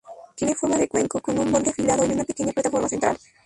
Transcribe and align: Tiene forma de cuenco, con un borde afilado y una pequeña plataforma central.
Tiene 0.33 0.55
forma 0.55 0.77
de 0.79 0.87
cuenco, 0.87 1.21
con 1.21 1.37
un 1.37 1.51
borde 1.51 1.69
afilado 1.69 2.03
y 2.03 2.09
una 2.11 2.23
pequeña 2.23 2.53
plataforma 2.53 2.89
central. 2.89 3.19